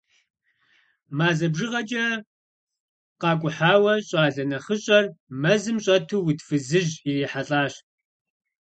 [1.17, 2.05] Мазэ бжыгъэкӀэ
[3.21, 5.05] къакӀухьауэ, щӀалэ нэхъыщӀэр
[5.41, 7.73] мэзым щӀэту уд фызыжь ирихьэлӀащ.